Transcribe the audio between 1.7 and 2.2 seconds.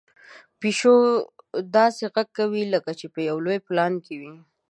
داسې